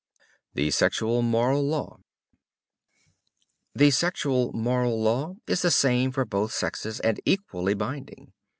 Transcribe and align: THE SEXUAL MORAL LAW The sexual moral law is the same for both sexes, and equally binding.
THE 0.55 0.71
SEXUAL 0.71 1.21
MORAL 1.21 1.61
LAW 1.61 1.97
The 3.75 3.91
sexual 3.91 4.51
moral 4.51 4.99
law 4.99 5.35
is 5.45 5.61
the 5.61 5.69
same 5.69 6.11
for 6.11 6.25
both 6.25 6.51
sexes, 6.51 6.99
and 7.01 7.19
equally 7.23 7.75
binding. 7.75 8.33